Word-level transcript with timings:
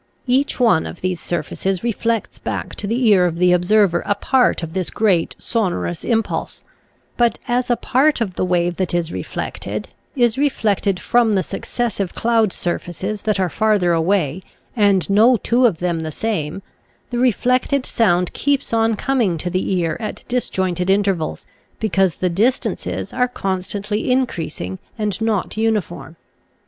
Each 0.25 0.59
one 0.59 0.87
of 0.87 1.01
these 1.01 1.19
surfaces 1.19 1.83
reflects 1.83 2.39
back 2.39 2.73
to 2.77 2.87
the 2.87 3.07
ear 3.09 3.27
of 3.27 3.35
the 3.37 3.51
observer 3.51 4.01
a 4.07 4.15
part 4.15 4.63
of 4.63 4.73
this 4.73 4.89
great 4.89 5.35
sonorous 5.37 6.03
impulse; 6.03 6.63
but 7.17 7.37
as 7.47 7.69
a 7.69 7.75
part 7.75 8.19
of 8.19 8.33
the 8.33 8.43
wave 8.43 8.77
that 8.77 8.95
is 8.95 9.11
reflected, 9.11 9.89
is 10.15 10.39
reflected 10.39 10.99
from 10.99 11.33
the 11.33 11.43
successive 11.43 12.15
cloud 12.15 12.51
surfaces 12.51 13.21
that 13.21 13.39
are 13.39 13.47
farther 13.47 13.93
away, 13.93 14.41
and 14.75 15.07
no 15.07 15.37
two 15.37 15.67
of 15.67 15.77
them 15.77 15.99
the 15.99 16.09
same, 16.09 16.63
the 17.11 17.19
reflected 17.19 17.85
sound 17.85 18.33
keeps 18.33 18.73
on 18.73 18.95
coming 18.95 19.37
to 19.37 19.51
the 19.51 19.71
ear 19.75 19.97
at 19.99 20.23
disjointed 20.27 20.89
intervals, 20.89 21.45
because 21.79 22.15
the 22.15 22.27
dis 22.27 22.57
tances 22.57 23.15
are 23.15 23.27
constantly 23.27 24.09
increasing 24.11 24.79
and 24.97 25.21
not 25.21 25.57
uni 25.57 25.79
form. 25.79 26.15